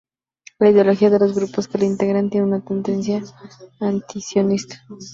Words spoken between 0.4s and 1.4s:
La ideología de los